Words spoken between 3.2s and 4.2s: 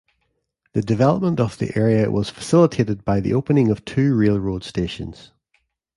opening of two